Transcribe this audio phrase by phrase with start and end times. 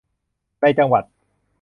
[0.61, 1.03] ในจังหวัด